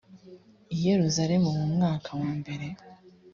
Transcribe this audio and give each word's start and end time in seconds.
i 0.75 0.77
yerusalemu 0.85 1.49
mu 1.57 1.65
mwaka 1.73 2.09
wambere 2.19 2.67